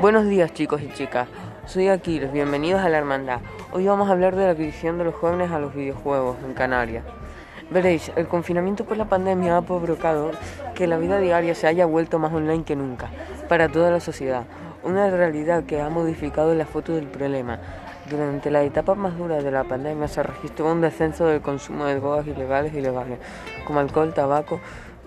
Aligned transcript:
Buenos 0.00 0.26
días 0.26 0.54
chicos 0.54 0.80
y 0.80 0.88
chicas, 0.94 1.28
soy 1.66 1.88
Aquiles, 1.88 2.32
bienvenidos 2.32 2.80
a 2.80 2.88
la 2.88 2.96
Hermandad. 2.96 3.40
Hoy 3.70 3.86
vamos 3.86 4.08
a 4.08 4.12
hablar 4.12 4.34
de 4.34 4.44
la 4.44 4.52
adicción 4.52 4.96
de 4.96 5.04
los 5.04 5.14
jóvenes 5.14 5.50
a 5.50 5.58
los 5.58 5.74
videojuegos 5.74 6.38
en 6.42 6.54
Canarias. 6.54 7.04
Veréis, 7.70 8.10
el 8.16 8.26
confinamiento 8.26 8.86
por 8.86 8.96
la 8.96 9.10
pandemia 9.10 9.58
ha 9.58 9.60
provocado 9.60 10.30
que 10.74 10.86
la 10.86 10.96
vida 10.96 11.18
diaria 11.18 11.54
se 11.54 11.66
haya 11.66 11.84
vuelto 11.84 12.18
más 12.18 12.32
online 12.32 12.64
que 12.64 12.76
nunca 12.76 13.10
para 13.46 13.68
toda 13.68 13.90
la 13.90 14.00
sociedad. 14.00 14.44
Una 14.84 15.10
realidad 15.10 15.64
que 15.64 15.82
ha 15.82 15.90
modificado 15.90 16.54
la 16.54 16.64
foto 16.64 16.94
del 16.94 17.06
problema. 17.06 17.58
Durante 18.08 18.50
la 18.50 18.62
etapa 18.62 18.94
más 18.94 19.18
dura 19.18 19.42
de 19.42 19.50
la 19.50 19.64
pandemia 19.64 20.08
se 20.08 20.22
registró 20.22 20.72
un 20.72 20.80
descenso 20.80 21.26
del 21.26 21.42
consumo 21.42 21.84
de 21.84 21.96
drogas 21.96 22.26
ilegales 22.26 22.72
y 22.72 22.80
legales, 22.80 23.18
como 23.66 23.80
alcohol, 23.80 24.14
tabaco, 24.14 24.60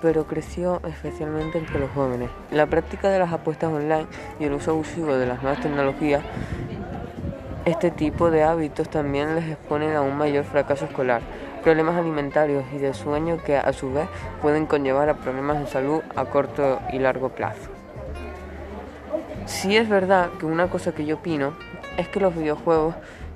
pero 0.03 0.27
creció 0.27 0.81
especialmente 0.85 1.57
entre 1.57 1.79
los 1.79 1.89
jóvenes. 1.91 2.29
La 2.51 2.65
práctica 2.65 3.09
de 3.09 3.19
las 3.19 3.31
apuestas 3.31 3.71
online 3.71 4.05
y 4.37 4.43
el 4.43 4.51
uso 4.51 4.71
abusivo 4.71 5.15
de 5.15 5.25
las 5.25 5.41
nuevas 5.41 5.61
tecnologías, 5.61 6.21
este 7.63 7.89
tipo 7.89 8.29
de 8.29 8.43
hábitos 8.43 8.89
también 8.89 9.33
les 9.33 9.49
exponen 9.49 9.95
a 9.95 10.01
un 10.01 10.17
mayor 10.17 10.43
fracaso 10.43 10.83
escolar, 10.83 11.21
problemas 11.63 11.95
alimentarios 11.95 12.65
y 12.75 12.79
de 12.79 12.93
sueño 12.93 13.37
que 13.45 13.55
a 13.55 13.71
su 13.71 13.93
vez 13.93 14.09
pueden 14.41 14.65
conllevar 14.65 15.07
a 15.07 15.13
problemas 15.13 15.59
de 15.59 15.67
salud 15.67 16.01
a 16.17 16.25
corto 16.25 16.81
y 16.91 16.99
largo 16.99 17.29
plazo. 17.29 17.69
Si 19.45 19.77
es 19.77 19.87
verdad 19.87 20.31
que 20.37 20.45
una 20.45 20.69
cosa 20.69 20.91
que 20.91 21.05
yo 21.05 21.15
opino 21.15 21.53
es 21.95 22.09
que 22.09 22.19
los 22.19 22.35
videojuegos 22.35 22.95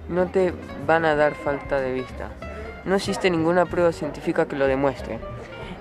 no 0.09 0.25
te 0.25 0.53
van 0.85 1.05
a 1.05 1.15
dar 1.15 1.33
falta 1.33 1.79
de 1.79 1.93
vista. 1.93 2.27
No 2.83 2.95
existe 2.95 3.29
ninguna 3.29 3.65
prueba 3.65 3.93
científica 3.93 4.47
que 4.47 4.57
lo 4.57 4.67
demuestre. 4.67 5.19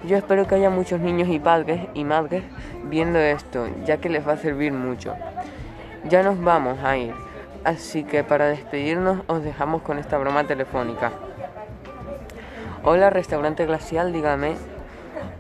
Yo 0.07 0.17
espero 0.17 0.47
que 0.47 0.55
haya 0.55 0.71
muchos 0.71 1.01
niños 1.01 1.29
y 1.29 1.41
padres 1.41 1.89
y 1.93 2.05
madres 2.05 2.45
viendo 2.85 3.19
esto, 3.19 3.67
ya 3.85 3.97
que 3.97 4.09
les 4.09 4.27
va 4.27 4.35
a 4.35 4.37
servir 4.37 4.73
mucho. 4.73 5.17
Ya 6.05 6.23
nos 6.23 6.41
vamos 6.41 6.79
a 6.85 6.97
ir, 6.97 7.13
así 7.65 8.05
que 8.05 8.23
para 8.23 8.47
despedirnos 8.47 9.23
os 9.27 9.43
dejamos 9.43 9.83
con 9.83 9.99
esta 9.99 10.17
broma 10.17 10.45
telefónica. 10.45 11.11
Hola, 12.85 13.11
restaurante 13.11 13.67
glacial, 13.67 14.13
dígame. 14.13 14.55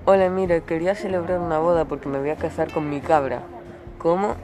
Hola, 0.05 0.29
mire, 0.31 0.63
quería 0.63 0.97
celebrar 0.97 1.39
una 1.39 1.61
boda 1.61 1.85
porque 1.85 2.09
me 2.09 2.19
voy 2.19 2.31
a 2.31 2.37
casar 2.37 2.73
con 2.73 2.91
mi 2.91 3.01
cabra. 3.01 3.43
¿Cómo? 3.99 4.35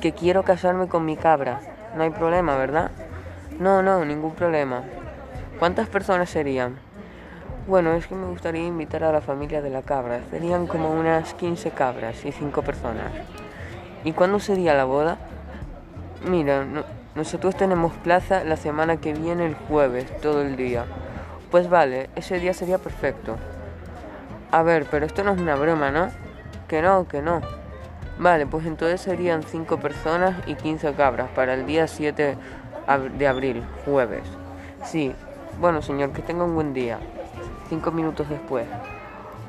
Que 0.00 0.10
quiero 0.10 0.42
casarme 0.42 0.88
con 0.88 1.04
mi 1.04 1.16
cabra. 1.16 1.60
No 1.94 2.02
hay 2.02 2.10
problema, 2.10 2.56
¿verdad? 2.56 2.90
No, 3.60 3.80
no, 3.80 4.04
ningún 4.04 4.34
problema. 4.34 4.82
¿Cuántas 5.60 5.88
personas 5.88 6.30
serían? 6.30 6.78
Bueno, 7.66 7.92
es 7.92 8.06
que 8.06 8.14
me 8.14 8.26
gustaría 8.26 8.66
invitar 8.66 9.04
a 9.04 9.12
la 9.12 9.20
familia 9.20 9.62
de 9.62 9.70
la 9.70 9.82
cabra. 9.82 10.20
Serían 10.30 10.66
como 10.66 10.90
unas 10.90 11.34
15 11.34 11.70
cabras 11.70 12.24
y 12.24 12.32
5 12.32 12.62
personas. 12.62 13.12
¿Y 14.02 14.12
cuándo 14.12 14.40
sería 14.40 14.74
la 14.74 14.84
boda? 14.84 15.18
Mira, 16.26 16.64
nosotros 17.14 17.54
tenemos 17.54 17.92
plaza 17.92 18.44
la 18.44 18.56
semana 18.56 18.96
que 18.96 19.12
viene 19.12 19.46
el 19.46 19.54
jueves, 19.54 20.06
todo 20.20 20.42
el 20.42 20.56
día. 20.56 20.84
Pues 21.50 21.68
vale, 21.68 22.10
ese 22.16 22.40
día 22.40 22.54
sería 22.54 22.78
perfecto. 22.78 23.36
A 24.50 24.62
ver, 24.62 24.86
pero 24.90 25.06
esto 25.06 25.22
no 25.22 25.32
es 25.32 25.38
una 25.38 25.54
broma, 25.54 25.90
¿no? 25.90 26.08
Que 26.66 26.82
no, 26.82 27.06
que 27.06 27.22
no. 27.22 27.40
Vale, 28.18 28.46
pues 28.46 28.66
entonces 28.66 29.00
serían 29.00 29.42
5 29.42 29.78
personas 29.78 30.34
y 30.46 30.54
15 30.54 30.92
cabras 30.94 31.28
para 31.34 31.54
el 31.54 31.66
día 31.66 31.86
7 31.86 32.36
de 33.18 33.28
abril, 33.28 33.62
jueves. 33.84 34.24
Sí, 34.84 35.14
bueno 35.60 35.82
señor, 35.82 36.12
que 36.12 36.22
tenga 36.22 36.44
un 36.44 36.54
buen 36.54 36.72
día. 36.72 36.98
Cinco 37.70 37.92
minutos 37.92 38.28
después. 38.28 38.66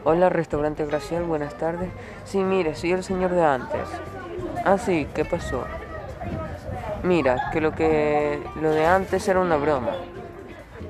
Hola, 0.04 0.30
restaurante 0.30 0.86
Gracial, 0.86 1.24
buenas 1.24 1.56
tardes. 1.56 1.90
Sí, 2.24 2.38
mire, 2.38 2.76
soy 2.76 2.92
el 2.92 3.04
señor 3.04 3.32
de 3.32 3.44
antes. 3.44 3.90
Ah, 4.64 4.78
sí, 4.78 5.08
¿qué 5.16 5.26
pasó? 5.26 5.66
Mira, 7.02 7.50
que 7.52 7.60
lo 7.60 7.72
que 7.72 8.40
lo 8.62 8.70
de 8.70 8.86
antes 8.86 9.28
era 9.28 9.40
una 9.40 9.58
broma. 9.58 9.94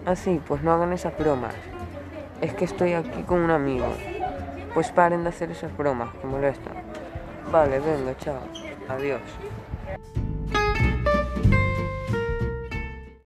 Ah, 0.06 0.18
sí, 0.18 0.42
pues 0.46 0.62
no 0.62 0.74
hagan 0.74 0.92
esas 0.92 1.18
bromas. 1.18 1.56
Es 2.42 2.54
que 2.54 2.66
estoy 2.66 2.92
aquí 2.96 3.24
con 3.24 3.40
un 3.40 3.52
amigo. 3.52 3.88
Pues 4.74 4.92
paren 4.92 5.24
de 5.24 5.30
hacer 5.30 5.52
esas 5.52 5.76
bromas, 5.78 6.10
que 6.16 6.28
molestan. 6.28 6.74
Vale, 7.50 7.80
venga, 7.80 8.14
chao. 8.18 8.42
Adiós. 8.90 9.22